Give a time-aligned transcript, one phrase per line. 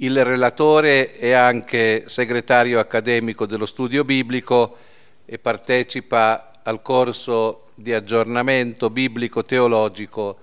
[0.00, 4.76] Il relatore è anche segretario accademico dello studio biblico
[5.24, 10.38] e partecipa al corso di aggiornamento biblico-teologico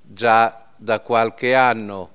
[0.00, 2.10] già da qualche anno.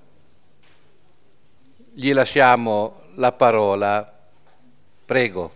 [1.93, 4.17] Gli lasciamo la parola.
[5.03, 5.51] Prego.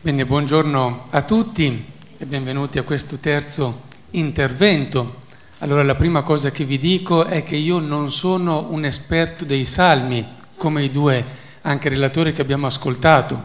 [0.00, 1.84] Bene, buongiorno a tutti
[2.16, 5.16] e benvenuti a questo terzo intervento.
[5.58, 9.64] Allora la prima cosa che vi dico è che io non sono un esperto dei
[9.64, 10.26] salmi,
[10.56, 11.24] come i due
[11.62, 13.40] anche relatori che abbiamo ascoltato,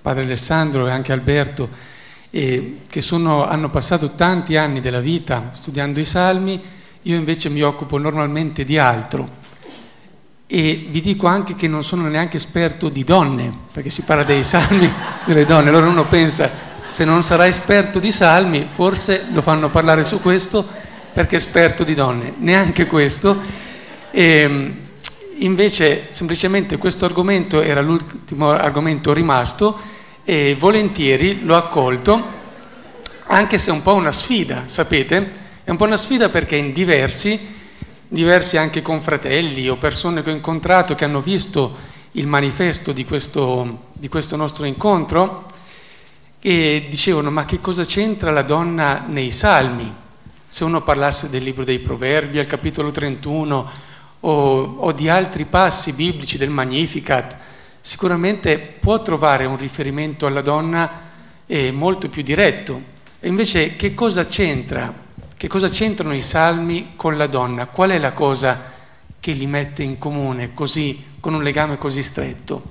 [0.00, 1.68] padre Alessandro e anche Alberto,
[2.30, 6.60] eh, che sono, hanno passato tanti anni della vita studiando i salmi,
[7.02, 9.38] io invece mi occupo normalmente di altro.
[10.46, 14.42] E vi dico anche che non sono neanche esperto di donne, perché si parla dei
[14.42, 14.90] salmi
[15.24, 20.04] delle donne, allora uno pensa se non sarà esperto di salmi, forse lo fanno parlare
[20.04, 20.66] su questo
[21.12, 23.40] perché è esperto di donne, neanche questo.
[24.10, 24.74] E, ehm,
[25.38, 29.78] invece semplicemente questo argomento era l'ultimo argomento rimasto
[30.24, 32.38] e volentieri l'ho accolto,
[33.26, 35.32] anche se è un po' una sfida, sapete?
[35.62, 37.38] È un po' una sfida perché in diversi,
[38.08, 43.82] diversi anche confratelli o persone che ho incontrato che hanno visto il manifesto di questo,
[43.92, 45.46] di questo nostro incontro,
[46.42, 49.94] e dicevano ma che cosa c'entra la donna nei salmi?
[50.48, 53.70] Se uno parlasse del libro dei proverbi al capitolo 31
[54.20, 57.36] o, o di altri passi biblici del Magnificat,
[57.80, 61.08] sicuramente può trovare un riferimento alla donna
[61.46, 62.82] eh, molto più diretto.
[63.20, 64.92] E invece che cosa c'entra?
[65.36, 67.66] Che cosa c'entrano i salmi con la donna?
[67.66, 68.72] Qual è la cosa
[69.20, 72.62] che li mette in comune così, con un legame così stretto?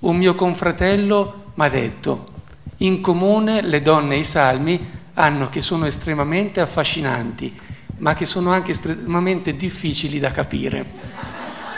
[0.00, 2.28] Un mio confratello mi ha detto,
[2.82, 7.54] in comune le donne e i salmi hanno che sono estremamente affascinanti,
[7.98, 11.08] ma che sono anche estremamente difficili da capire.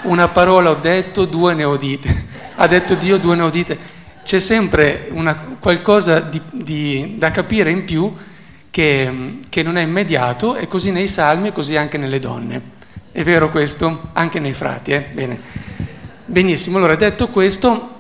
[0.03, 2.27] Una parola ho detto, due ne ho dite.
[2.57, 3.79] Ha detto Dio, due ne ho dite.
[4.25, 8.15] C'è sempre una, qualcosa di, di, da capire in più
[8.71, 12.61] che, che non è immediato, e così nei salmi e così anche nelle donne.
[13.11, 14.11] È vero questo?
[14.13, 15.01] Anche nei frati, eh?
[15.13, 15.41] Bene.
[16.27, 17.91] Benissimo, allora detto questo,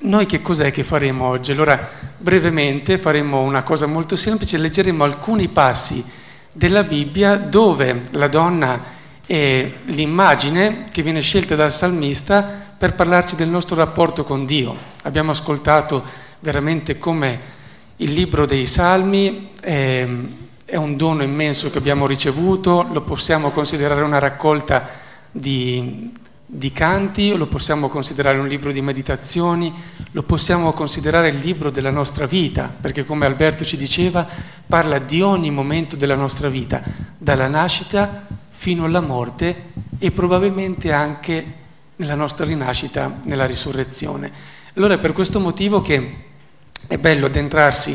[0.00, 1.52] noi che cos'è che faremo oggi?
[1.52, 6.04] Allora, brevemente faremo una cosa molto semplice, leggeremo alcuni passi
[6.52, 13.48] della Bibbia dove la donna è l'immagine che viene scelta dal salmista per parlarci del
[13.48, 14.74] nostro rapporto con Dio.
[15.02, 16.02] Abbiamo ascoltato
[16.40, 17.56] veramente come
[17.96, 20.06] il libro dei salmi è,
[20.64, 24.88] è un dono immenso che abbiamo ricevuto, lo possiamo considerare una raccolta
[25.30, 26.12] di
[26.50, 29.70] di canti, lo possiamo considerare un libro di meditazioni,
[30.12, 34.26] lo possiamo considerare il libro della nostra vita, perché come Alberto ci diceva,
[34.66, 36.82] parla di ogni momento della nostra vita,
[37.18, 41.54] dalla nascita fino alla morte e probabilmente anche
[41.96, 44.32] nella nostra rinascita, nella risurrezione.
[44.74, 46.24] Allora è per questo motivo che
[46.86, 47.94] è bello addentrarsi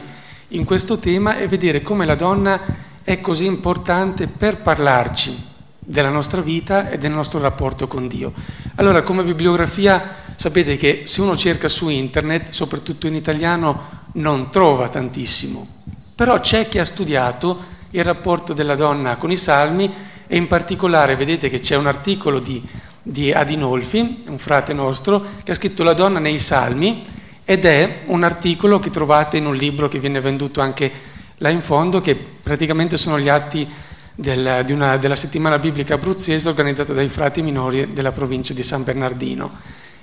[0.50, 2.60] in questo tema e vedere come la donna
[3.02, 5.53] è così importante per parlarci
[5.86, 8.34] della nostra vita e del nostro rapporto con Dio.
[8.76, 14.90] Allora, come bibliografia, sapete che se uno cerca su internet, soprattutto in italiano, non trova
[14.90, 15.68] tantissimo,
[16.16, 19.92] però c'è chi ha studiato il rapporto della donna con i salmi
[20.28, 22.62] e in particolare vedete che c'è un articolo di,
[23.02, 27.04] di Adinolfi, un frate nostro, che ha scritto La donna nei salmi
[27.46, 30.92] ed è un articolo che trovate in un libro che viene venduto anche
[31.38, 33.68] là in fondo, che praticamente sono gli atti
[34.16, 39.52] del, una, della settimana biblica abruzzese organizzata dai frati minori della provincia di San Bernardino.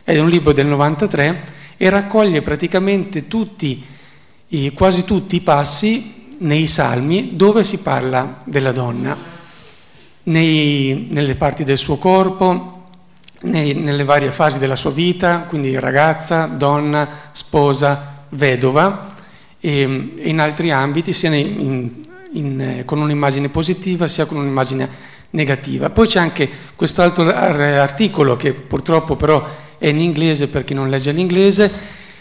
[0.03, 1.45] È un libro del 93
[1.77, 3.85] e raccoglie praticamente tutti,
[4.75, 9.17] quasi tutti i passi nei salmi dove si parla della donna,
[10.25, 12.85] nei, nelle parti del suo corpo,
[13.43, 19.07] nei, nelle varie fasi della sua vita, quindi ragazza, donna, sposa, vedova,
[19.61, 19.83] e
[20.23, 22.01] in altri ambiti, sia in,
[22.33, 24.89] in, con un'immagine positiva sia con un'immagine
[25.31, 25.91] negativa.
[25.91, 29.47] Poi c'è anche quest'altro articolo che purtroppo però
[29.79, 31.71] è in inglese per chi non legge l'inglese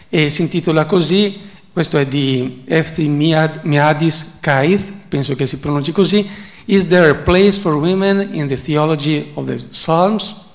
[0.10, 1.40] e si intitola così,
[1.72, 6.28] questo è di Efti Miadis Kaith, penso che si pronunci così,
[6.66, 10.50] Is there a place for women in the theology of the Psalms?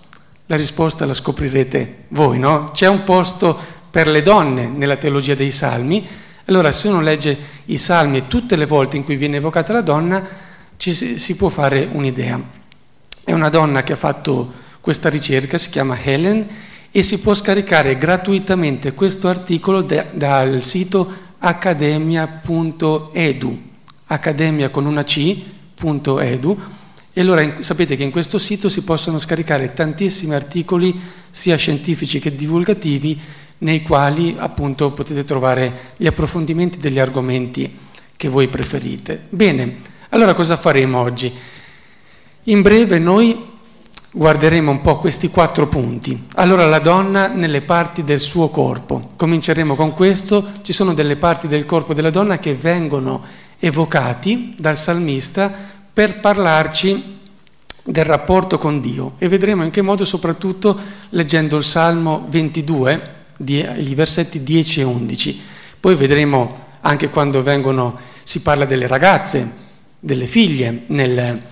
[0.47, 2.71] La risposta la scoprirete voi, no?
[2.73, 3.59] C'è un posto
[3.91, 6.07] per le donne nella teologia dei Salmi,
[6.47, 7.37] allora se uno legge
[7.67, 10.23] i salmi e tutte le volte in cui viene evocata la donna,
[10.77, 12.41] ci si può fare un'idea.
[13.25, 16.47] È una donna che ha fatto questa ricerca, si chiama Helen,
[16.91, 23.63] e si può scaricare gratuitamente questo articolo de, dal sito accademia.edu,
[24.07, 26.59] accademia con una C.edu.
[27.13, 31.01] E allora in, sapete che in questo sito si possono scaricare tantissimi articoli,
[31.31, 33.19] sia scientifici che divulgativi,
[33.65, 37.79] nei quali appunto potete trovare gli approfondimenti degli argomenti
[38.15, 39.25] che voi preferite.
[39.31, 39.79] Bene,
[40.11, 41.33] allora cosa faremo oggi?
[42.45, 43.53] In breve noi
[44.13, 46.27] guarderemo un po' questi quattro punti.
[46.35, 49.13] Allora la donna nelle parti del suo corpo.
[49.17, 50.47] Cominceremo con questo.
[50.63, 53.23] Ci sono delle parti del corpo della donna che vengono
[53.59, 55.51] evocati dal salmista
[55.93, 57.13] per parlarci
[57.83, 60.79] del rapporto con Dio e vedremo in che modo soprattutto
[61.11, 65.41] leggendo il Salmo 22 i versetti 10 e 11.
[65.81, 69.63] Poi vedremo anche quando vengono, si parla delle ragazze,
[69.99, 71.43] delle figlie nel,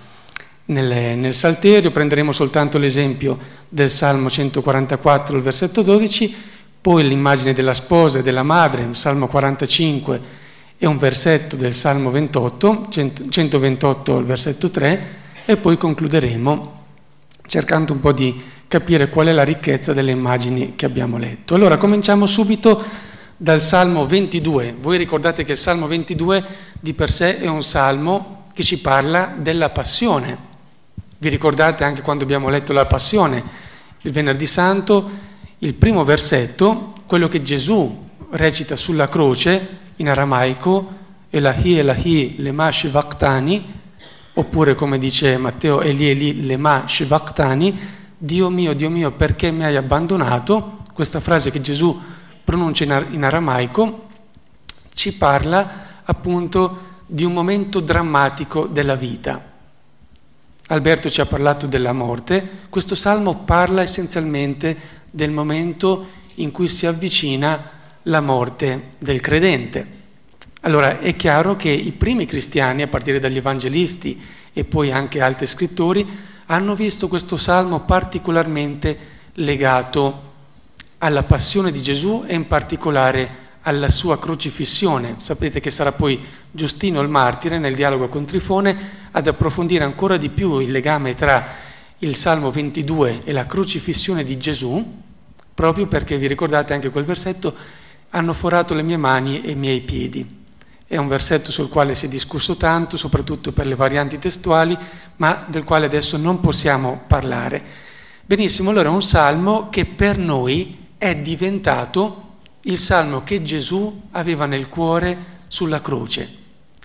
[0.66, 3.38] nel, nel Salterio, prenderemo soltanto l'esempio
[3.68, 6.34] del Salmo 144, il versetto 12,
[6.80, 10.20] poi l'immagine della sposa e della madre, Salmo 45
[10.76, 12.88] e un versetto del Salmo 28,
[13.28, 15.06] 128 il versetto 3,
[15.44, 16.80] e poi concluderemo
[17.46, 18.40] cercando un po' di
[18.72, 21.54] capire qual è la ricchezza delle immagini che abbiamo letto.
[21.54, 22.82] Allora cominciamo subito
[23.36, 24.76] dal Salmo 22.
[24.80, 26.42] Voi ricordate che il Salmo 22
[26.80, 30.38] di per sé è un salmo che ci parla della passione.
[31.18, 33.44] Vi ricordate anche quando abbiamo letto la passione,
[34.00, 35.10] il venerdì santo,
[35.58, 43.80] il primo versetto, quello che Gesù recita sulla croce in aramaico, Elahi Elahi lema shivactani,
[44.32, 49.74] oppure come dice Matteo Eli Eli lema shivactani, Dio mio, Dio mio, perché mi hai
[49.74, 50.84] abbandonato?
[50.92, 52.00] Questa frase che Gesù
[52.44, 54.10] pronuncia in aramaico
[54.94, 59.44] ci parla appunto di un momento drammatico della vita.
[60.68, 64.78] Alberto ci ha parlato della morte, questo salmo parla essenzialmente
[65.10, 66.06] del momento
[66.36, 67.70] in cui si avvicina
[68.02, 69.84] la morte del credente.
[70.60, 75.48] Allora è chiaro che i primi cristiani, a partire dagli evangelisti e poi anche altri
[75.48, 78.98] scrittori, hanno visto questo salmo particolarmente
[79.34, 80.30] legato
[80.98, 85.14] alla passione di Gesù e in particolare alla sua crocifissione.
[85.16, 90.28] Sapete che sarà poi Giustino il martire nel dialogo con Trifone ad approfondire ancora di
[90.28, 91.42] più il legame tra
[92.00, 95.00] il Salmo 22 e la crocifissione di Gesù,
[95.54, 97.54] proprio perché vi ricordate anche quel versetto,
[98.10, 100.41] hanno forato le mie mani e i miei piedi.
[100.92, 104.76] È un versetto sul quale si è discusso tanto, soprattutto per le varianti testuali,
[105.16, 107.64] ma del quale adesso non possiamo parlare.
[108.26, 114.44] Benissimo, allora è un salmo che per noi è diventato il salmo che Gesù aveva
[114.44, 115.16] nel cuore
[115.48, 116.30] sulla croce.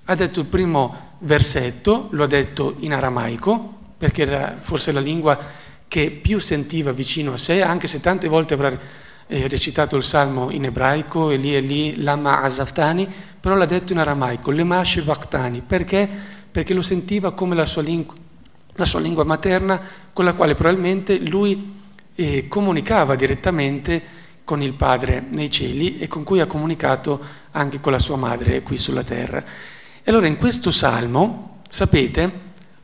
[0.06, 5.38] Ha detto il primo versetto, lo ha detto in aramaico, perché era forse la lingua
[5.86, 8.80] che più sentiva vicino a sé, anche se tante volte avrà
[9.28, 14.52] eh, recitato il salmo in ebraico, Eli Eli Lama Asaftani, però l'ha detto in aramaico,
[14.52, 16.06] Lemash Vaktani, perché?
[16.52, 18.14] Perché lo sentiva come la sua, lingua,
[18.74, 19.80] la sua lingua materna,
[20.12, 21.74] con la quale probabilmente lui
[22.14, 24.04] eh, comunicava direttamente
[24.44, 28.64] con il Padre nei cieli e con cui ha comunicato anche con la sua madre
[28.64, 29.42] qui sulla terra.
[30.04, 32.32] E allora in questo salmo, sapete,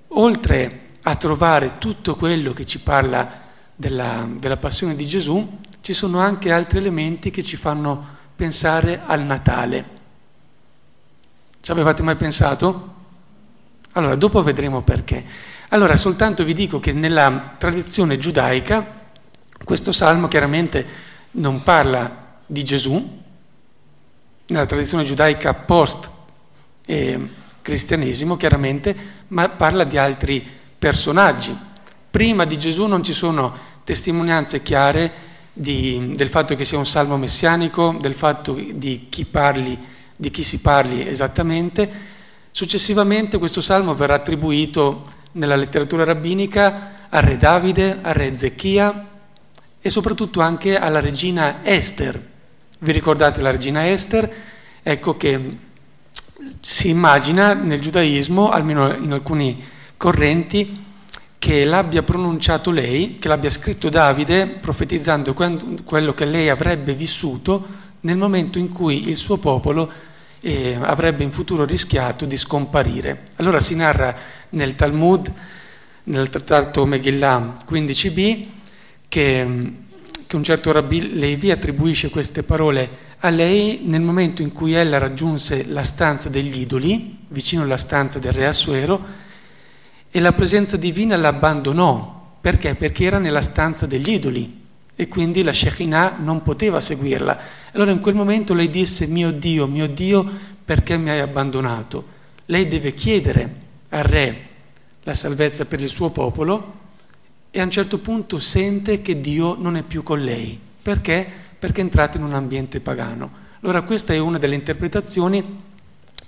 [0.08, 3.42] oltre a trovare tutto quello che ci parla
[3.76, 8.02] della, della passione di Gesù, ci sono anche altri elementi che ci fanno
[8.34, 10.03] pensare al Natale.
[11.64, 12.94] Ci avevate mai pensato?
[13.94, 15.24] Allora, dopo vedremo perché.
[15.70, 18.86] Allora, soltanto vi dico che nella tradizione giudaica
[19.64, 20.86] questo salmo chiaramente
[21.32, 23.22] non parla di Gesù,
[24.48, 26.12] nella tradizione giudaica post
[26.86, 27.30] eh,
[27.62, 28.94] cristianesimo chiaramente,
[29.30, 30.46] ma parla di altri
[30.78, 31.58] personaggi.
[32.12, 35.14] Prima di Gesù non ci sono testimonianze chiare
[35.54, 40.44] di, del fatto che sia un salmo messianico, del fatto di chi, parli, di chi
[40.44, 41.90] si parli esattamente.
[42.52, 45.04] Successivamente questo salmo verrà attribuito
[45.34, 49.08] nella letteratura rabbinica al re Davide, al re Zechia
[49.82, 52.32] e soprattutto anche alla regina Esther.
[52.80, 54.32] Vi ricordate la regina Esther?
[54.84, 55.58] Ecco che
[56.60, 59.64] si immagina nel giudaismo, almeno in alcuni
[59.98, 60.82] correnti,
[61.40, 68.18] che l'abbia pronunciato lei, che l'abbia scritto Davide, profetizzando quello che lei avrebbe vissuto nel
[68.18, 69.92] momento in cui il suo popolo
[70.40, 73.24] eh, avrebbe in futuro rischiato di scomparire.
[73.38, 74.16] Allora si narra
[74.50, 75.32] nel Talmud,
[76.06, 78.44] nel trattato Megillah 15b,
[79.08, 79.74] che,
[80.28, 84.98] che un certo Rabbi Levi attribuisce queste parole a lei nel momento in cui ella
[84.98, 89.22] raggiunse la stanza degli idoli, vicino alla stanza del re Assuero,
[90.12, 92.38] e la presenza divina l'abbandonò.
[92.42, 92.76] Perché?
[92.76, 94.63] Perché era nella stanza degli idoli
[94.96, 97.40] e quindi la Shekinah non poteva seguirla.
[97.74, 100.30] Allora in quel momento lei disse, mio Dio, mio Dio,
[100.64, 102.06] perché mi hai abbandonato?
[102.46, 103.56] Lei deve chiedere
[103.90, 104.48] al re
[105.04, 106.82] la salvezza per il suo popolo
[107.52, 110.60] e a un certo punto sente che Dio non è più con lei.
[110.82, 111.28] Perché?
[111.60, 113.42] Perché è entrata in un ambiente pagano.
[113.62, 115.62] Allora questa è una delle interpretazioni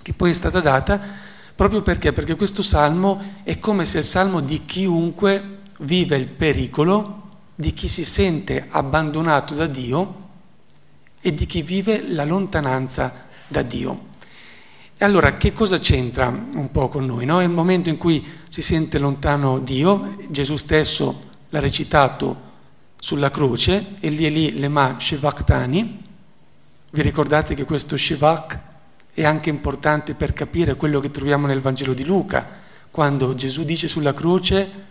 [0.02, 1.24] che poi è stata data
[1.56, 2.12] Proprio perché?
[2.12, 7.25] Perché questo salmo è come se il salmo di chiunque vive il pericolo,
[7.58, 10.24] di chi si sente abbandonato da Dio
[11.20, 14.14] e di chi vive la lontananza da Dio.
[14.98, 17.24] E allora che cosa c'entra un po' con noi?
[17.24, 17.40] No?
[17.40, 22.44] È il momento in cui si sente lontano Dio, Gesù stesso l'ha recitato
[22.98, 26.04] sulla croce, e lì e lì le ma Shivaktani.
[26.90, 28.58] Vi ricordate che questo Shivak
[29.12, 32.46] è anche importante per capire quello che troviamo nel Vangelo di Luca,
[32.90, 34.84] quando Gesù dice sulla croce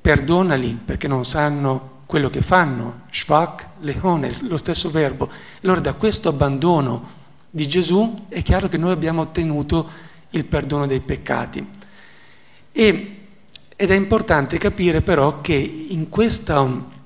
[0.00, 5.30] perdonali perché non sanno quello che fanno, shvak, leone, lo stesso verbo.
[5.62, 7.16] Allora da questo abbandono
[7.50, 9.88] di Gesù è chiaro che noi abbiamo ottenuto
[10.30, 11.66] il perdono dei peccati.
[12.72, 13.16] E,
[13.76, 16.96] ed è importante capire però che in questo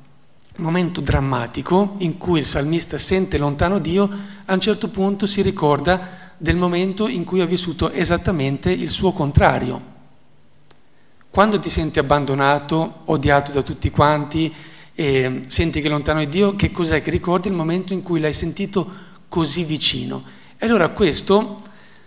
[0.56, 4.08] momento drammatico in cui il salmista sente lontano Dio,
[4.44, 9.12] a un certo punto si ricorda del momento in cui ha vissuto esattamente il suo
[9.12, 9.91] contrario.
[11.32, 14.54] Quando ti senti abbandonato, odiato da tutti quanti,
[14.94, 18.20] e senti che è lontano di Dio, che cos'è che ricordi il momento in cui
[18.20, 18.86] l'hai sentito
[19.28, 20.22] così vicino?
[20.58, 21.56] E allora questo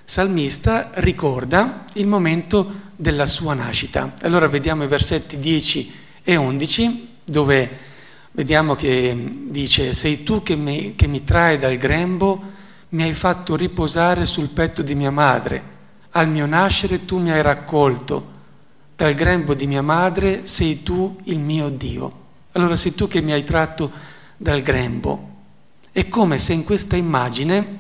[0.04, 4.14] salmista ricorda il momento della sua nascita.
[4.22, 5.92] Allora vediamo i versetti 10
[6.22, 7.78] e 11 dove
[8.34, 12.40] vediamo che dice sei tu che mi, che mi trai dal grembo
[12.90, 15.64] mi hai fatto riposare sul petto di mia madre,
[16.12, 18.34] al mio nascere tu mi hai raccolto,
[18.96, 22.24] dal grembo di mia madre sei tu il mio Dio.
[22.54, 23.92] Allora sei tu che mi hai tratto
[24.38, 25.34] dal grembo.
[25.92, 27.80] È come se in questa immagine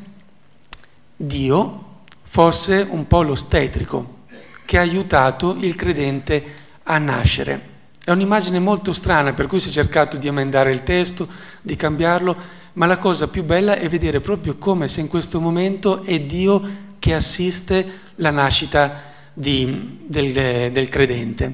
[1.15, 1.83] Dio
[2.23, 4.23] fosse un po' l'ostetrico
[4.65, 6.43] che ha aiutato il credente
[6.83, 7.73] a nascere.
[8.03, 11.27] È un'immagine molto strana, per cui si è cercato di emendare il testo,
[11.61, 12.35] di cambiarlo,
[12.73, 16.83] ma la cosa più bella è vedere proprio come se in questo momento è Dio
[16.99, 21.53] che assiste la nascita di, del, del credente.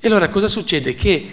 [0.00, 0.94] E allora cosa succede?
[0.94, 1.30] Che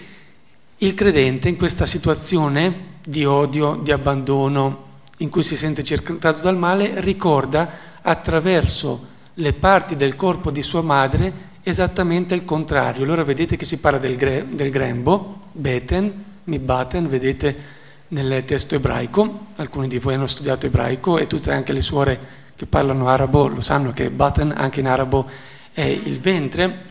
[0.77, 4.85] il credente in questa situazione di odio, di abbandono,
[5.17, 7.69] in cui si sente circondato dal male, ricorda
[8.01, 13.03] attraverso le parti del corpo di sua madre esattamente il contrario.
[13.03, 17.77] Allora vedete che si parla del, gre- del grembo, beten, mi baten, vedete
[18.09, 22.19] nel testo ebraico, alcuni di voi hanno studiato ebraico e tutte anche le suore
[22.55, 25.25] che parlano arabo lo sanno che button anche in arabo
[25.71, 26.87] è il ventre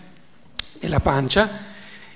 [0.78, 1.66] e la pancia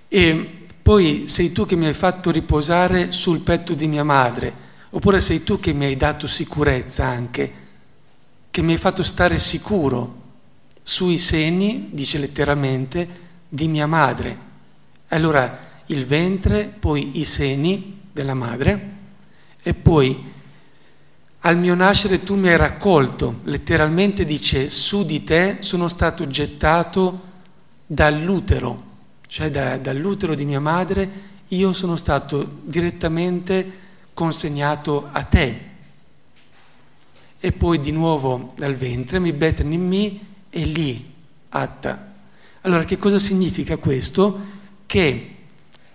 [0.08, 5.20] e poi sei tu che mi hai fatto riposare sul petto di mia madre oppure
[5.20, 7.60] sei tu che mi hai dato sicurezza anche
[8.52, 10.20] che mi hai fatto stare sicuro
[10.82, 13.08] sui seni, dice letteralmente,
[13.48, 14.38] di mia madre.
[15.08, 18.90] Allora il ventre, poi i seni della madre
[19.62, 20.31] e poi
[21.44, 27.30] al mio nascere tu mi hai raccolto, letteralmente dice su di te sono stato gettato
[27.84, 28.82] dall'utero,
[29.26, 33.80] cioè da, dall'utero di mia madre, io sono stato direttamente
[34.14, 35.70] consegnato a te.
[37.40, 40.18] E poi di nuovo dal ventre, mi betten in me
[40.48, 41.12] e lì,
[41.48, 42.12] atta.
[42.60, 44.40] Allora che cosa significa questo?
[44.86, 45.34] Che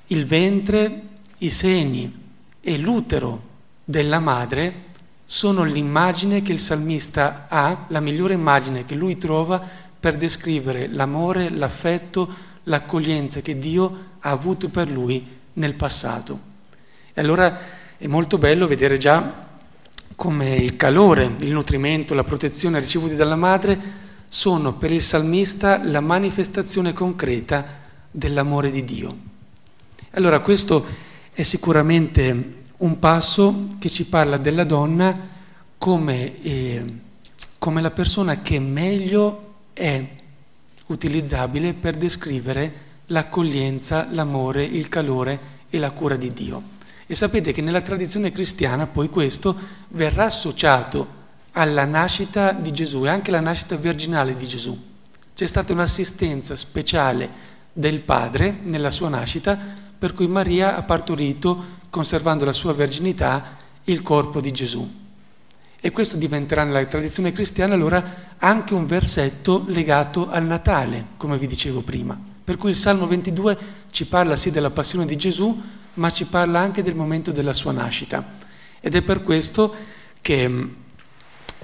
[0.08, 1.02] il ventre,
[1.38, 2.26] i seni
[2.60, 3.46] e l'utero
[3.86, 4.87] della madre
[5.30, 9.62] sono l'immagine che il salmista ha, la migliore immagine che lui trova
[10.00, 16.40] per descrivere l'amore, l'affetto, l'accoglienza che Dio ha avuto per lui nel passato.
[17.14, 17.60] E allora
[17.98, 19.46] è molto bello vedere già
[20.16, 23.78] come il calore, il nutrimento, la protezione ricevuti dalla madre
[24.30, 27.66] sono per il salmista la manifestazione concreta
[28.10, 29.18] dell'amore di Dio.
[30.12, 30.86] Allora questo
[31.34, 35.16] è sicuramente un passo che ci parla della donna
[35.78, 36.86] come, eh,
[37.58, 40.06] come la persona che meglio è
[40.88, 46.76] utilizzabile per descrivere l'accoglienza, l'amore, il calore e la cura di Dio.
[47.06, 49.56] E sapete che nella tradizione cristiana poi questo
[49.90, 51.16] verrà associato
[51.54, 54.78] alla nascita di Gesù e anche alla nascita virginale di Gesù.
[55.34, 59.58] C'è stata un'assistenza speciale del Padre nella sua nascita,
[59.98, 65.06] per cui Maria ha partorito, conservando la sua verginità, il corpo di Gesù.
[65.80, 71.48] E questo diventerà nella tradizione cristiana allora anche un versetto legato al Natale, come vi
[71.48, 72.20] dicevo prima.
[72.44, 73.58] Per cui il Salmo 22
[73.92, 75.62] ci parla sì della passione di Gesù,
[75.96, 78.26] ma ci parla anche del momento della sua nascita.
[78.80, 79.74] Ed è per questo
[80.22, 80.70] che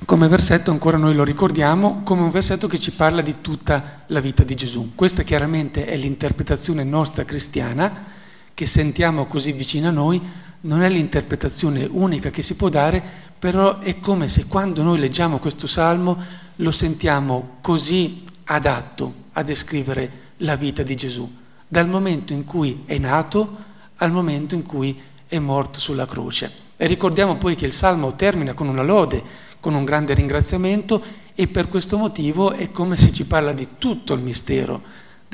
[0.05, 4.19] come versetto ancora noi lo ricordiamo come un versetto che ci parla di tutta la
[4.19, 4.91] vita di Gesù.
[4.95, 8.12] Questa chiaramente è l'interpretazione nostra cristiana
[8.53, 10.21] che sentiamo così vicina a noi,
[10.61, 13.01] non è l'interpretazione unica che si può dare,
[13.37, 16.17] però è come se quando noi leggiamo questo salmo
[16.57, 21.29] lo sentiamo così adatto a descrivere la vita di Gesù,
[21.67, 26.51] dal momento in cui è nato al momento in cui è morto sulla croce.
[26.77, 29.21] E ricordiamo poi che il salmo termina con una lode,
[29.59, 31.01] con un grande ringraziamento
[31.35, 34.81] e per questo motivo è come se ci parla di tutto il mistero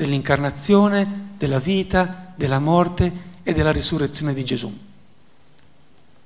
[0.00, 4.78] dell'incarnazione, della vita, della morte e della risurrezione di Gesù.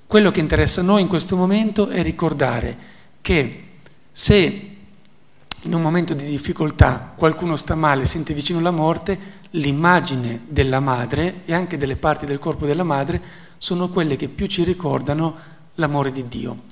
[0.07, 2.77] Quello che interessa a noi in questo momento è ricordare
[3.21, 3.63] che
[4.13, 4.71] se
[5.63, 9.19] in un momento di difficoltà qualcuno sta male, sente vicino la morte,
[9.51, 13.21] l'immagine della madre e anche delle parti del corpo della madre
[13.59, 15.35] sono quelle che più ci ricordano
[15.77, 16.63] l'amore di Dio.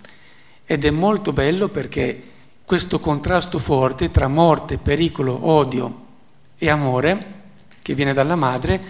[0.64, 2.22] Ed è molto bello perché
[2.64, 6.01] questo contrasto forte tra morte, pericolo, odio
[6.62, 7.40] e amore
[7.82, 8.80] che viene dalla madre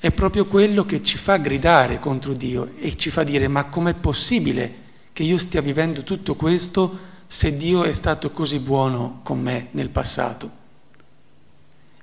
[0.00, 3.94] è proprio quello che ci fa gridare contro Dio e ci fa dire ma com'è
[3.94, 4.74] possibile
[5.12, 9.90] che io stia vivendo tutto questo se Dio è stato così buono con me nel
[9.90, 10.50] passato?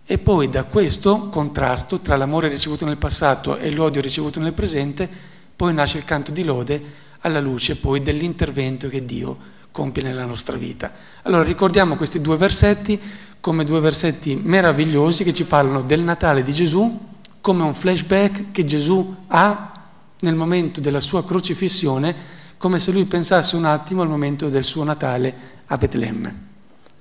[0.05, 5.09] E poi da questo contrasto tra l'amore ricevuto nel passato e l'odio ricevuto nel presente,
[5.53, 6.81] poi nasce il canto di lode
[7.19, 10.91] alla luce poi dell'intervento che Dio compie nella nostra vita.
[11.21, 12.99] Allora ricordiamo questi due versetti
[13.39, 16.99] come due versetti meravigliosi che ci parlano del Natale di Gesù,
[17.41, 19.71] come un flashback che Gesù ha
[20.19, 22.15] nel momento della sua crocifissione,
[22.57, 25.33] come se lui pensasse un attimo al momento del suo Natale
[25.67, 26.45] a Betlemme.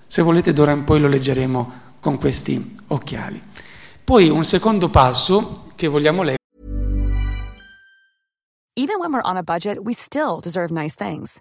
[0.06, 3.42] Se volete d'ora in poi lo leggeremo con questi occhiali.
[4.04, 6.36] Poi un secondo passo che vogliamo leggere.
[8.78, 11.40] Even when we're on a budget, we still deserve nice things.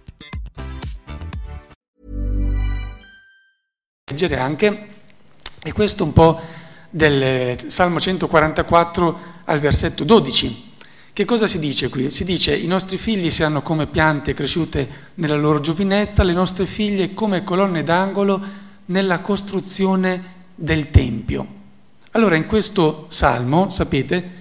[4.11, 4.87] Leggere anche,
[5.63, 6.37] e questo un po'
[6.89, 10.69] del Salmo 144 al versetto 12.
[11.13, 12.09] Che cosa si dice qui?
[12.09, 17.13] Si dice i nostri figli siano come piante cresciute nella loro giovinezza, le nostre figlie
[17.13, 18.41] come colonne d'angolo
[18.87, 20.21] nella costruzione
[20.55, 21.47] del Tempio.
[22.11, 24.39] Allora in questo salmo, sapete,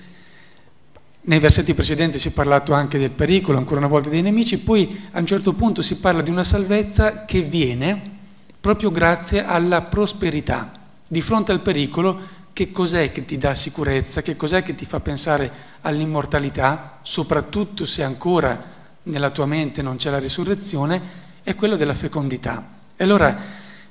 [1.22, 5.02] nei versetti precedenti si è parlato anche del pericolo, ancora una volta dei nemici, poi
[5.12, 8.18] a un certo punto si parla di una salvezza che viene
[8.61, 10.70] proprio grazie alla prosperità.
[11.09, 15.01] Di fronte al pericolo, che cos'è che ti dà sicurezza, che cos'è che ti fa
[15.01, 21.01] pensare all'immortalità, soprattutto se ancora nella tua mente non c'è la risurrezione,
[21.42, 22.62] è quello della fecondità.
[22.96, 23.35] E allora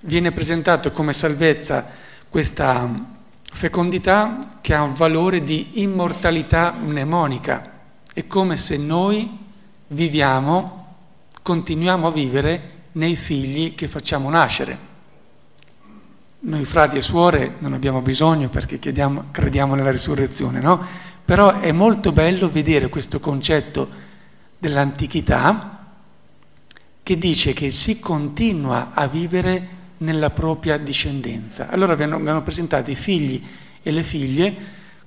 [0.01, 1.87] viene presentato come salvezza
[2.29, 7.77] questa fecondità che ha un valore di immortalità mnemonica.
[8.13, 9.37] È come se noi
[9.87, 10.95] viviamo,
[11.41, 14.87] continuiamo a vivere nei figli che facciamo nascere.
[16.41, 20.81] Noi frati e suore non abbiamo bisogno perché chiediamo, crediamo nella risurrezione, no?
[21.25, 23.87] Però è molto bello vedere questo concetto
[24.57, 25.85] dell'antichità
[27.03, 31.69] che dice che si continua a vivere nella propria discendenza.
[31.69, 33.43] Allora vengono presentati i figli
[33.81, 34.55] e le figlie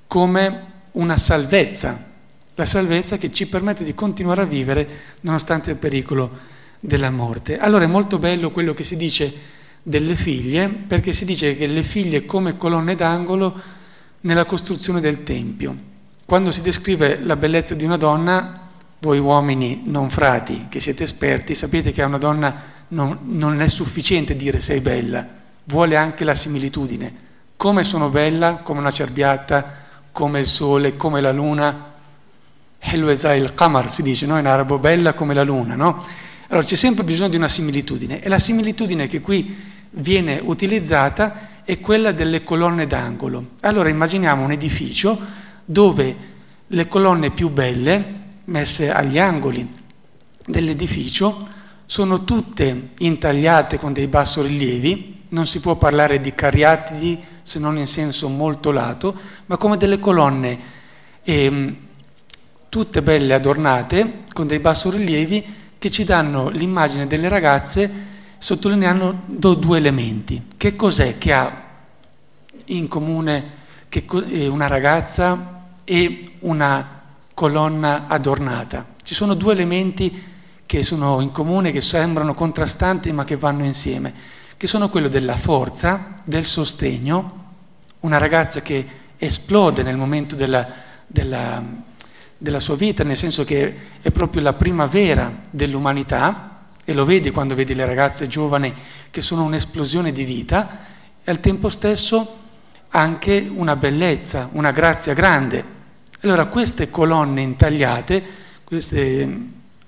[0.06, 2.10] come una salvezza,
[2.54, 4.88] la salvezza che ci permette di continuare a vivere
[5.20, 6.51] nonostante il pericolo
[6.84, 7.58] della morte.
[7.58, 9.32] Allora è molto bello quello che si dice
[9.82, 13.54] delle figlie, perché si dice che le figlie come colonne d'angolo
[14.22, 15.90] nella costruzione del Tempio.
[16.24, 18.60] Quando si descrive la bellezza di una donna,
[18.98, 22.54] voi uomini non frati, che siete esperti, sapete che a una donna
[22.88, 25.26] non, non è sufficiente dire sei bella,
[25.64, 27.30] vuole anche la similitudine.
[27.56, 29.74] Come sono bella, come una cerbiatta,
[30.10, 31.90] come il sole, come la luna.
[32.78, 34.36] Helwesa il qamar si dice no?
[34.36, 35.76] in arabo, bella come la luna.
[35.76, 36.04] No?
[36.52, 39.56] Allora c'è sempre bisogno di una similitudine e la similitudine che qui
[39.92, 43.52] viene utilizzata è quella delle colonne d'angolo.
[43.60, 45.18] Allora immaginiamo un edificio
[45.64, 46.14] dove
[46.66, 49.66] le colonne più belle messe agli angoli
[50.44, 51.48] dell'edificio,
[51.86, 57.86] sono tutte intagliate con dei bassorilievi, non si può parlare di cariatidi se non in
[57.86, 60.58] senso molto lato, ma come delle colonne
[61.22, 61.76] eh,
[62.68, 67.90] tutte belle adornate con dei bassorilievi che ci danno l'immagine delle ragazze
[68.38, 70.50] sottolineando due elementi.
[70.56, 71.62] Che cos'è che ha
[72.66, 73.44] in comune
[73.88, 77.00] eh, una ragazza e una
[77.34, 78.86] colonna adornata.
[79.02, 80.22] Ci sono due elementi
[80.64, 84.14] che sono in comune, che sembrano contrastanti ma che vanno insieme,
[84.56, 87.46] che sono quello della forza, del sostegno,
[88.00, 90.64] una ragazza che esplode nel momento della,
[91.08, 91.60] della,
[92.42, 97.54] della sua vita, nel senso che è proprio la primavera dell'umanità, e lo vedi quando
[97.54, 98.74] vedi le ragazze giovani
[99.10, 100.78] che sono un'esplosione di vita,
[101.22, 102.38] e al tempo stesso
[102.88, 105.64] anche una bellezza, una grazia grande,
[106.22, 108.22] allora queste colonne intagliate,
[108.64, 109.38] queste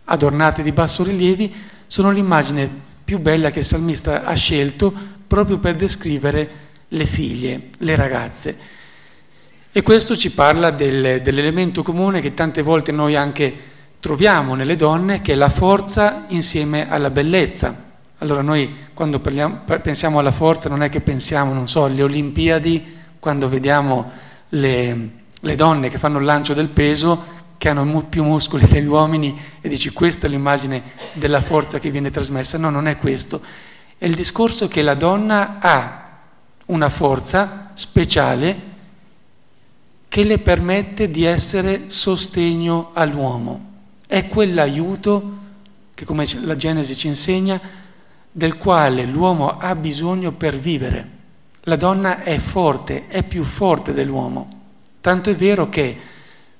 [0.05, 1.53] adornate di bassorilievi,
[1.89, 2.71] sono l'immagine
[3.05, 4.95] più bella che il salmista ha scelto
[5.27, 6.51] proprio per descrivere
[6.89, 8.57] le figlie, le ragazze.
[9.77, 13.53] E questo ci parla del, dell'elemento comune che tante volte noi anche
[13.99, 17.77] troviamo nelle donne, che è la forza insieme alla bellezza.
[18.19, 22.99] Allora noi quando parliamo, pensiamo alla forza non è che pensiamo, non so, alle Olimpiadi,
[23.19, 24.13] quando vediamo
[24.51, 25.09] le,
[25.41, 27.25] le donne che fanno il lancio del peso,
[27.59, 30.85] che hanno più muscoli degli uomini e dici questa è l'immagine
[31.15, 32.59] della forza che viene trasmessa.
[32.59, 33.41] No, non è questo.
[33.99, 36.03] È il discorso che la donna ha
[36.67, 38.71] una forza speciale
[40.15, 43.73] che le permette di essere sostegno all'uomo.
[44.07, 45.39] È quell'aiuto
[45.93, 47.61] che, come la Genesi ci insegna,
[48.31, 51.11] del quale l'uomo ha bisogno per vivere.
[51.63, 54.61] La donna è forte, è più forte dell'uomo.
[55.01, 55.99] Tanto è vero che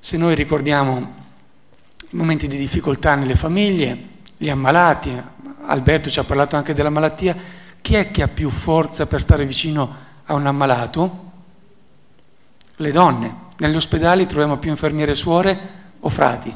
[0.01, 1.15] se noi ricordiamo
[2.11, 5.13] i momenti di difficoltà nelle famiglie, gli ammalati,
[5.67, 7.37] Alberto ci ha parlato anche della malattia,
[7.81, 11.23] chi è che ha più forza per stare vicino a un ammalato?
[12.79, 13.43] Le donne.
[13.57, 15.59] Negli ospedali troviamo più infermiere suore
[16.01, 16.55] o frati.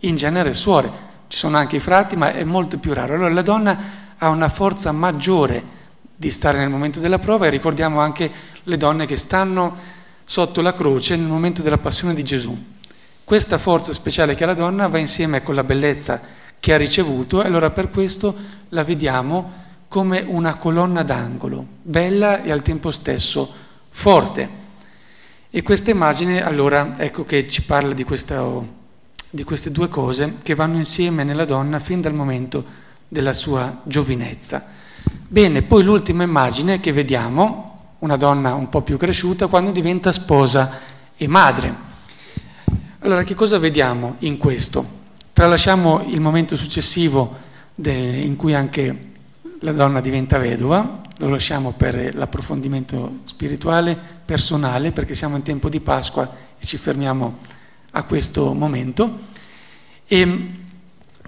[0.00, 1.08] In genere suore.
[1.28, 3.14] Ci sono anche i frati, ma è molto più raro.
[3.14, 3.78] Allora la donna
[4.16, 5.78] ha una forza maggiore
[6.16, 8.30] di stare nel momento della prova e ricordiamo anche
[8.64, 9.76] le donne che stanno
[10.24, 12.56] sotto la croce nel momento della passione di Gesù.
[13.24, 16.20] Questa forza speciale che ha la donna va insieme con la bellezza
[16.58, 18.34] che ha ricevuto e allora per questo
[18.68, 23.52] la vediamo come una colonna d'angolo, bella e al tempo stesso
[23.88, 24.59] forte.
[25.52, 28.40] E questa immagine allora ecco che ci parla di, questa,
[29.28, 32.64] di queste due cose che vanno insieme nella donna fin dal momento
[33.08, 34.64] della sua giovinezza.
[35.26, 40.78] Bene, poi l'ultima immagine che vediamo una donna un po' più cresciuta, quando diventa sposa
[41.16, 41.74] e madre.
[43.00, 44.98] Allora, che cosa vediamo in questo?
[45.32, 47.36] Tralasciamo il momento successivo
[47.74, 49.09] del, in cui anche
[49.60, 55.80] la donna diventa vedova, lo lasciamo per l'approfondimento spirituale, personale, perché siamo in tempo di
[55.80, 57.38] Pasqua e ci fermiamo
[57.90, 59.18] a questo momento.
[60.06, 60.50] E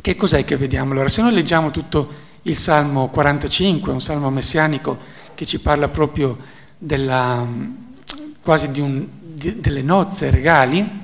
[0.00, 0.92] che cos'è che vediamo?
[0.92, 4.98] Allora, se noi leggiamo tutto il Salmo 45, un salmo messianico
[5.34, 6.36] che ci parla proprio
[6.78, 7.46] della,
[8.42, 11.00] quasi di un, di, delle nozze regali,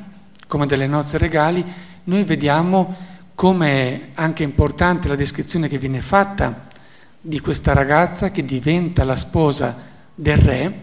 [0.46, 1.64] come delle nozze regali,
[2.04, 2.96] noi vediamo
[3.34, 6.67] come anche importante la descrizione che viene fatta
[7.28, 9.76] di questa ragazza che diventa la sposa
[10.14, 10.80] del re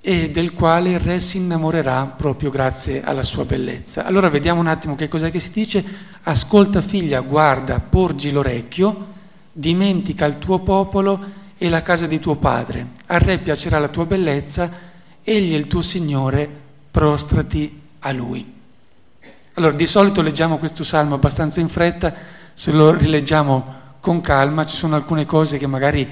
[0.00, 4.04] e del quale il re si innamorerà proprio grazie alla sua bellezza.
[4.04, 5.84] Allora vediamo un attimo che cos'è che si dice.
[6.22, 9.06] Ascolta figlia, guarda, porgi l'orecchio,
[9.50, 11.20] dimentica il tuo popolo
[11.58, 12.86] e la casa di tuo padre.
[13.06, 14.70] Al re piacerà la tua bellezza,
[15.24, 16.48] egli è il tuo Signore,
[16.92, 18.54] prostrati a lui.
[19.54, 22.14] Allora, di solito leggiamo questo salmo abbastanza in fretta,
[22.54, 23.74] se lo rileggiamo
[24.08, 26.08] con calma, ci sono alcune cose che magari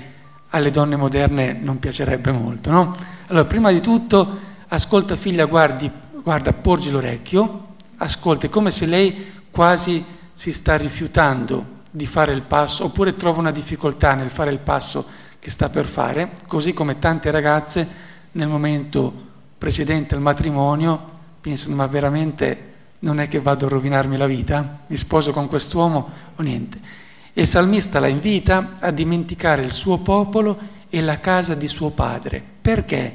[0.50, 2.94] alle donne moderne non piacerebbe molto, no?
[3.28, 5.90] Allora, prima di tutto, ascolta figlia, guardi,
[6.22, 10.04] guarda, porgi l'orecchio, ascolta, è come se lei quasi
[10.34, 15.06] si sta rifiutando di fare il passo, oppure trova una difficoltà nel fare il passo
[15.38, 17.88] che sta per fare, così come tante ragazze
[18.32, 19.10] nel momento
[19.56, 24.98] precedente al matrimonio pensano ma veramente non è che vado a rovinarmi la vita, mi
[24.98, 27.04] sposo con quest'uomo o niente.
[27.38, 32.42] Il salmista la invita a dimenticare il suo popolo e la casa di suo padre.
[32.62, 33.12] Perché?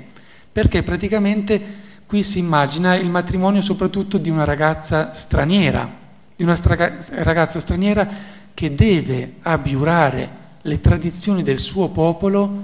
[0.51, 1.59] Perché praticamente
[2.05, 5.91] qui si immagina il matrimonio soprattutto di una ragazza straniera,
[6.35, 8.07] di una stra- ragazza straniera
[8.53, 10.29] che deve abiurare
[10.61, 12.63] le tradizioni del suo popolo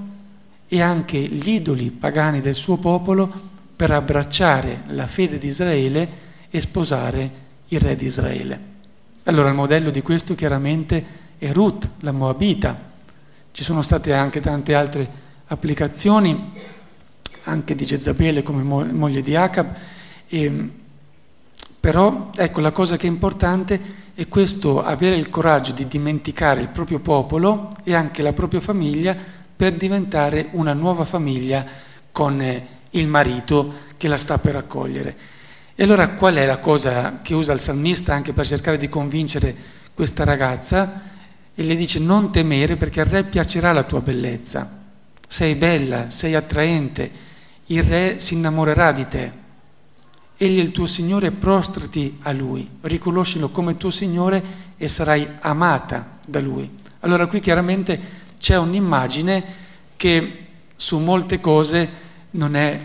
[0.68, 3.32] e anche gli idoli pagani del suo popolo
[3.76, 6.10] per abbracciare la fede di Israele
[6.52, 7.32] e sposare
[7.70, 8.60] il re di Israele.
[9.24, 12.86] Allora il modello di questo chiaramente è Ruth, la Moabita.
[13.52, 15.10] Ci sono state anche tante altre
[15.48, 16.52] applicazioni,
[17.44, 19.74] anche di Jezabele come moglie di Acab,
[20.28, 20.70] e,
[21.80, 26.70] però ecco la cosa che è importante è questo avere il coraggio di dimenticare il
[26.70, 29.16] proprio popolo e anche la propria famiglia
[29.56, 31.66] per diventare una nuova famiglia
[32.12, 35.16] con eh, il marito che la sta per accogliere.
[35.76, 39.56] E allora qual è la cosa che usa il salmista anche per cercare di convincere
[39.94, 41.16] questa ragazza?
[41.60, 44.78] E le dice non temere perché al re piacerà la tua bellezza.
[45.28, 47.12] Sei bella, sei attraente,
[47.66, 49.32] il re si innamorerà di te.
[50.38, 54.44] Egli è il tuo Signore, prostrati a Lui, riconoscilo come tuo Signore
[54.78, 56.70] e sarai amata da Lui.
[57.00, 58.00] Allora qui chiaramente
[58.38, 59.44] c'è un'immagine
[59.96, 61.90] che su molte cose
[62.30, 62.78] è,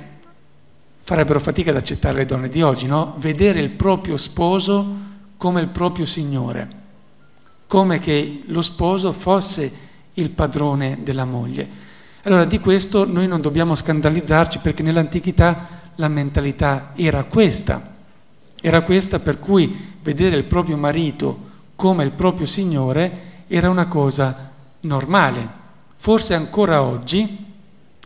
[1.03, 3.17] farebbero fatica ad accettare le donne di oggi, no?
[3.19, 4.97] Vedere il proprio sposo
[5.37, 6.69] come il proprio Signore,
[7.73, 9.73] come che lo sposo fosse
[10.13, 11.67] il padrone della moglie.
[12.25, 17.95] Allora di questo noi non dobbiamo scandalizzarci perché nell'antichità la mentalità era questa.
[18.61, 24.51] Era questa per cui vedere il proprio marito come il proprio Signore era una cosa
[24.81, 25.49] normale.
[25.97, 27.43] Forse ancora oggi,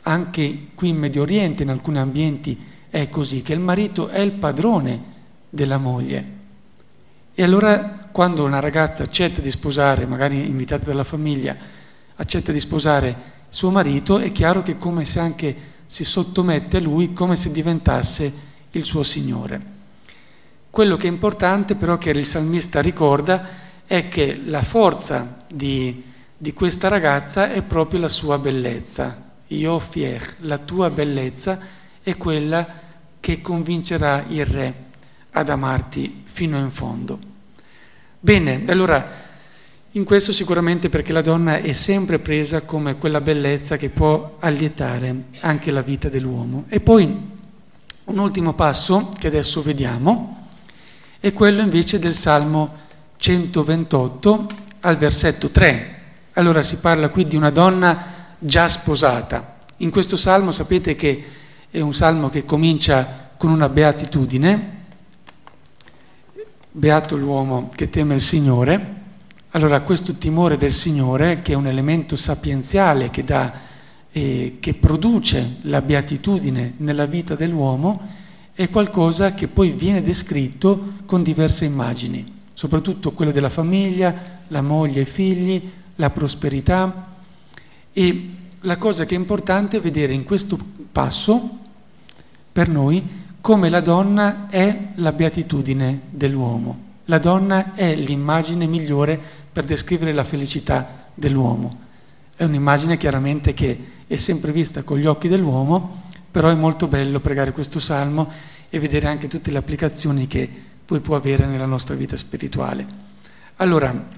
[0.02, 2.56] anche qui in Medio Oriente, in alcuni ambienti,
[2.88, 5.02] è così, che il marito è il padrone
[5.50, 6.34] della moglie.
[7.34, 11.54] E allora quando una ragazza accetta di sposare, magari invitata dalla famiglia,
[12.14, 13.14] accetta di sposare
[13.50, 17.52] suo marito, è chiaro che è come se anche si sottomette a lui come se
[17.52, 18.32] diventasse
[18.70, 19.60] il suo Signore.
[20.70, 23.48] Quello che è importante però che il salmista ricorda
[23.84, 26.02] è che la forza di,
[26.38, 29.24] di questa ragazza è proprio la sua bellezza.
[29.48, 31.58] Io fiech, la tua bellezza
[32.02, 32.66] è quella
[33.20, 34.74] che convincerà il re
[35.32, 37.34] ad amarti fino in fondo.
[38.18, 39.24] Bene, allora
[39.92, 45.24] in questo sicuramente perché la donna è sempre presa come quella bellezza che può allietare
[45.40, 46.64] anche la vita dell'uomo.
[46.68, 47.34] E poi
[48.04, 50.48] un ultimo passo che adesso vediamo
[51.18, 52.84] è quello invece del Salmo
[53.16, 54.46] 128
[54.80, 55.94] al versetto 3.
[56.34, 59.56] Allora si parla qui di una donna già sposata.
[59.78, 61.24] In questo salmo sapete che
[61.70, 64.75] è un salmo che comincia con una beatitudine,
[66.76, 68.94] beato l'uomo che teme il Signore,
[69.50, 73.50] allora questo timore del Signore, che è un elemento sapienziale che, dà,
[74.12, 81.22] eh, che produce la beatitudine nella vita dell'uomo, è qualcosa che poi viene descritto con
[81.22, 87.14] diverse immagini, soprattutto quello della famiglia, la moglie e i figli, la prosperità.
[87.90, 88.28] E
[88.60, 90.58] la cosa che è importante è vedere in questo
[90.92, 91.58] passo,
[92.52, 93.02] per noi,
[93.46, 96.94] come la donna è la beatitudine dell'uomo.
[97.04, 99.20] La donna è l'immagine migliore
[99.52, 101.78] per descrivere la felicità dell'uomo.
[102.34, 103.78] È un'immagine chiaramente che
[104.08, 108.28] è sempre vista con gli occhi dell'uomo, però è molto bello pregare questo salmo
[108.68, 110.50] e vedere anche tutte le applicazioni che
[110.84, 112.84] poi può avere nella nostra vita spirituale.
[113.58, 114.08] Allora,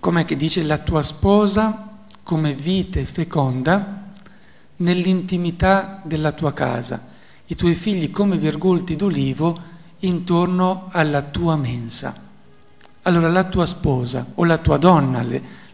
[0.00, 4.10] com'è che dice la tua sposa come vite feconda
[4.76, 7.08] nell'intimità della tua casa,
[7.50, 9.58] i tuoi figli come virgolti d'olivo
[10.00, 12.14] intorno alla tua mensa.
[13.02, 15.26] Allora la tua sposa o la tua donna,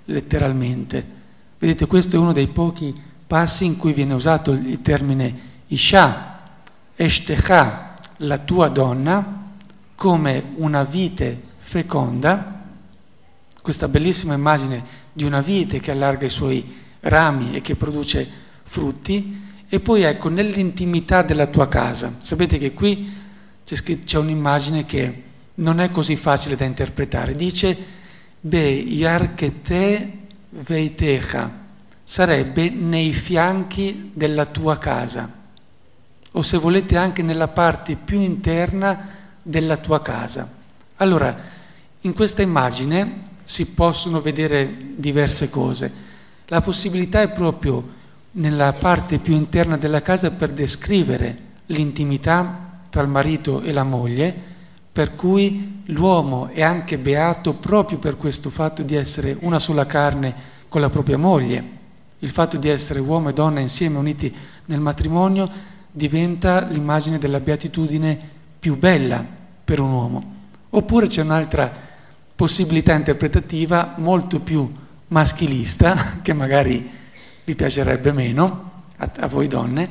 [0.07, 1.07] letteralmente,
[1.59, 2.95] vedete questo è uno dei pochi
[3.27, 6.41] passi in cui viene usato il termine Isha,
[6.97, 9.45] Eshtecha, la tua donna,
[9.95, 12.63] come una vite feconda,
[13.61, 16.65] questa bellissima immagine di una vite che allarga i suoi
[17.01, 18.27] rami e che produce
[18.63, 22.17] frutti, e poi ecco nell'intimità della tua casa.
[22.19, 23.11] Sapete che qui
[23.65, 25.23] c'è, c'è un'immagine che
[25.55, 27.35] non è così facile da interpretare.
[27.35, 27.95] Dice,
[28.41, 30.13] Be yarkete
[30.51, 31.51] veitecha,
[32.05, 35.29] sarebbe nei fianchi della tua casa,
[36.33, 39.09] o se volete anche nella parte più interna
[39.43, 40.49] della tua casa.
[40.97, 41.37] Allora,
[42.03, 45.93] in questa immagine si possono vedere diverse cose.
[46.47, 47.95] La possibilità è proprio
[48.37, 54.35] nella parte più interna della casa per descrivere l'intimità tra il marito e la moglie,
[54.93, 60.35] per cui l'uomo è anche beato proprio per questo fatto di essere una sola carne
[60.69, 61.75] con la propria moglie.
[62.21, 64.35] Il fatto di essere uomo e donna insieme uniti
[64.67, 65.49] nel matrimonio
[65.91, 68.19] diventa l'immagine della beatitudine
[68.59, 69.25] più bella
[69.65, 70.35] per un uomo.
[70.71, 71.71] Oppure c'è un'altra
[72.35, 74.71] possibilità interpretativa molto più
[75.09, 77.05] maschilista, che magari
[77.47, 79.89] vi piacerebbe meno a, a voi donne,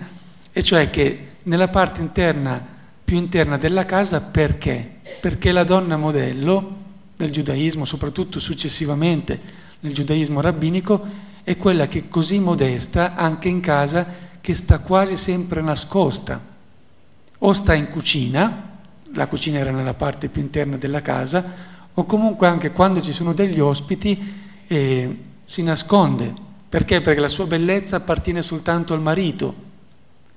[0.51, 2.63] e cioè che nella parte interna
[3.03, 4.99] più interna della casa perché?
[5.21, 6.83] Perché la donna modello
[7.15, 9.39] nel giudaismo, soprattutto successivamente
[9.79, 11.07] nel giudaismo rabbinico,
[11.43, 14.05] è quella che è così modesta anche in casa
[14.41, 16.53] che sta quasi sempre nascosta.
[17.37, 18.79] O sta in cucina,
[19.13, 23.33] la cucina era nella parte più interna della casa, o comunque anche quando ci sono
[23.33, 24.33] degli ospiti
[24.67, 26.44] eh, si nasconde.
[26.75, 26.99] Perché?
[26.99, 29.55] Perché la sua bellezza appartiene soltanto al marito,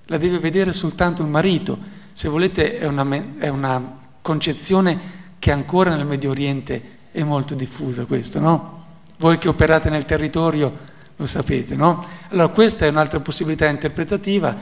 [0.04, 1.76] la deve vedere soltanto il marito
[2.12, 3.04] se volete è una,
[3.38, 5.00] è una concezione
[5.40, 8.84] che ancora nel Medio Oriente è molto diffusa questo, no?
[9.18, 10.72] Voi che operate nel territorio
[11.16, 12.06] lo sapete, no?
[12.28, 14.56] Allora questa è un'altra possibilità interpretativa,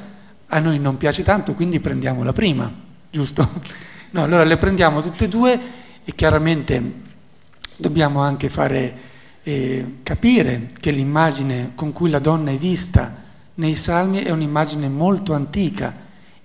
[0.47, 2.73] a noi non piace tanto, quindi prendiamo la prima,
[3.11, 3.47] giusto?
[4.12, 5.61] No, allora le prendiamo tutte e due
[6.03, 6.93] e chiaramente
[7.77, 9.06] dobbiamo anche fare
[9.48, 13.14] eh, capire che l'immagine con cui la donna è vista
[13.54, 15.94] nei salmi è un'immagine molto antica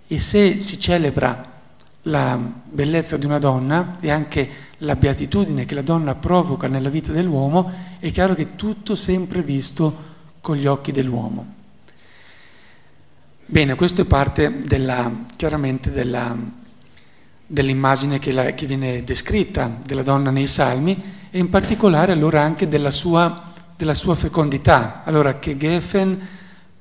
[0.06, 1.50] e se si celebra
[2.04, 7.12] la bellezza di una donna e anche la beatitudine che la donna provoca nella vita
[7.12, 10.10] dell'uomo, è chiaro che tutto sempre visto
[10.40, 11.54] con gli occhi dell'uomo.
[13.48, 16.38] Bene, questo è parte della, chiaramente della,
[17.48, 22.68] dell'immagine che, la, che, viene descritta della donna nei salmi e in particolare allora anche
[22.68, 23.42] della sua,
[23.78, 25.02] della sua fecondità.
[25.06, 26.20] Allora che Geffen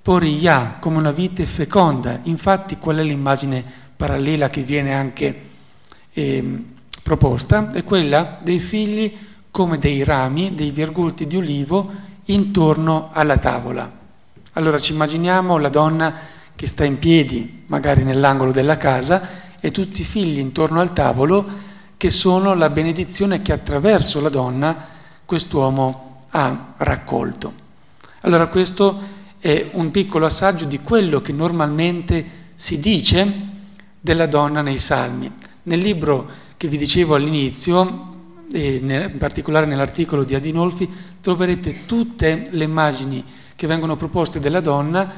[0.02, 2.18] Poriya, come una vite feconda.
[2.24, 3.62] Infatti qual è l'immagine
[3.94, 5.42] parallela che viene anche
[6.12, 6.64] eh,
[7.00, 7.68] proposta?
[7.70, 9.16] È quella dei figli
[9.52, 11.90] come dei rami, dei virgulti di olivo
[12.24, 13.98] intorno alla tavola.
[14.54, 16.14] Allora ci immaginiamo la donna
[16.56, 21.68] che sta in piedi, magari nell'angolo della casa, e tutti i figli intorno al tavolo
[22.00, 24.86] che sono la benedizione che attraverso la donna
[25.26, 27.52] quest'uomo ha raccolto.
[28.22, 28.98] Allora questo
[29.38, 33.30] è un piccolo assaggio di quello che normalmente si dice
[34.00, 35.30] della donna nei salmi.
[35.64, 38.14] Nel libro che vi dicevo all'inizio,
[38.50, 43.22] in particolare nell'articolo di Adinolfi, troverete tutte le immagini
[43.54, 45.12] che vengono proposte della donna,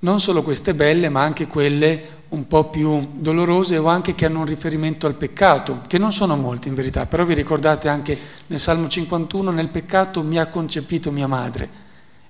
[0.00, 4.40] non solo queste belle, ma anche quelle un po' più dolorose o anche che hanno
[4.40, 8.58] un riferimento al peccato, che non sono molte in verità, però vi ricordate anche nel
[8.58, 11.84] Salmo 51, nel peccato mi ha concepito mia madre.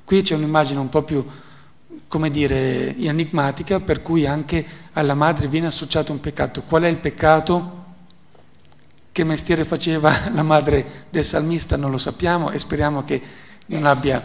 [0.04, 1.24] Qui c'è un'immagine un po' più,
[2.08, 6.62] come dire, enigmatica, per cui anche alla madre viene associato un peccato.
[6.62, 7.84] Qual è il peccato?
[9.10, 13.20] Che mestiere faceva la madre del salmista non lo sappiamo e speriamo che
[13.66, 14.24] non abbia,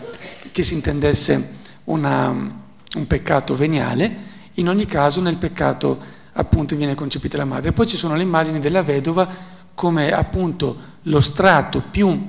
[0.52, 4.30] che si intendesse una, un peccato veniale.
[4.56, 6.00] In ogni caso nel peccato
[6.34, 7.72] appunto viene concepita la madre.
[7.72, 9.28] Poi ci sono le immagini della vedova
[9.74, 12.28] come appunto lo strato più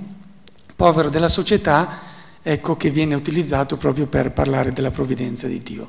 [0.75, 2.11] povero della società
[2.43, 5.89] ecco che viene utilizzato proprio per parlare della provvidenza di Dio.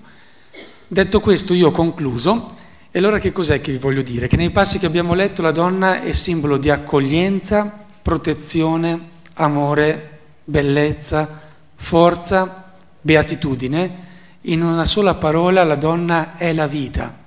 [0.88, 2.46] Detto questo, io ho concluso,
[2.92, 4.28] e allora che cos'è che vi voglio dire?
[4.28, 11.42] Che nei passi che abbiamo letto la donna è simbolo di accoglienza, protezione, amore, bellezza,
[11.76, 14.12] forza, beatitudine.
[14.48, 17.18] In una sola parola la donna è la vita.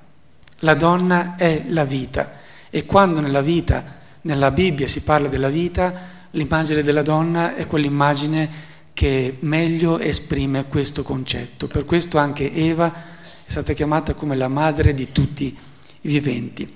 [0.60, 2.32] La donna è la vita
[2.68, 5.94] e quando nella vita, nella Bibbia si parla della vita,
[6.32, 11.68] l'immagine della donna è quell'immagine che meglio esprime questo concetto.
[11.68, 15.56] Per questo anche Eva è stata chiamata come la madre di tutti
[16.02, 16.70] i viventi.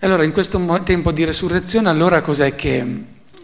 [0.00, 2.84] Allora, in questo tempo di resurrezione, allora cos'è che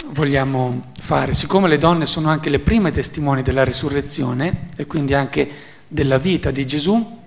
[0.06, 1.34] vogliamo fare?
[1.34, 5.48] Siccome le donne sono anche le prime testimoni della resurrezione e quindi anche
[5.90, 7.18] della vita di Gesù,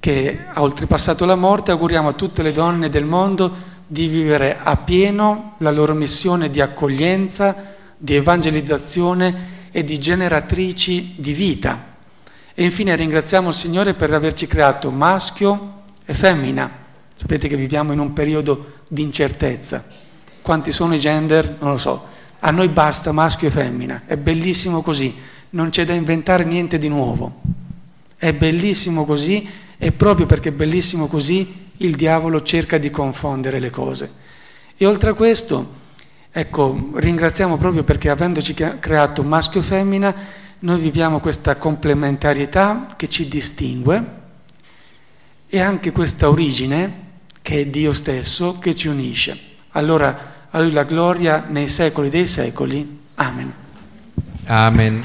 [0.00, 4.76] che ha oltrepassato la morte, auguriamo a tutte le donne del mondo di vivere a
[4.76, 11.88] pieno la loro missione di accoglienza, di evangelizzazione e di generatrici di vita.
[12.54, 16.70] E infine ringraziamo il Signore per averci creato maschio e femmina.
[17.14, 19.84] Sapete che viviamo in un periodo di incertezza.
[20.42, 21.56] Quanti sono i gender?
[21.60, 22.04] Non lo so.
[22.40, 24.02] A noi basta maschio e femmina.
[24.06, 25.14] È bellissimo così.
[25.50, 27.58] Non c'è da inventare niente di nuovo.
[28.20, 29.48] È bellissimo così
[29.78, 34.12] e proprio perché è bellissimo così il diavolo cerca di confondere le cose.
[34.76, 35.78] E oltre a questo
[36.32, 40.14] Ecco, ringraziamo proprio perché avendoci creato maschio e femmina,
[40.60, 44.04] noi viviamo questa complementarietà che ci distingue
[45.48, 47.08] e anche questa origine
[47.42, 49.36] che è Dio stesso che ci unisce.
[49.70, 53.00] Allora, a Lui la gloria nei secoli dei secoli.
[53.16, 53.52] Amen.
[54.44, 55.04] Amen.